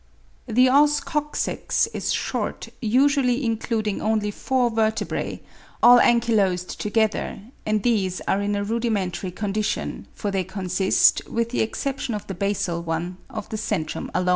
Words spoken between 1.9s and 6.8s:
is short, usually including only four vertebrae, all anchylosed